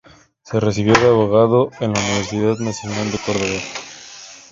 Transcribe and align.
Se 0.41 0.59
recibió 0.59 0.95
de 0.95 1.05
abogado 1.09 1.69
en 1.79 1.93
la 1.93 1.99
Universidad 1.99 2.57
Nacional 2.57 3.11
de 3.11 3.19
Córdoba. 3.19 3.61